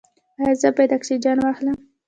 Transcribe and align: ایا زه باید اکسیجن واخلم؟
ایا 0.41 0.53
زه 0.61 0.69
باید 0.75 0.95
اکسیجن 0.97 1.37
واخلم؟ 1.41 1.77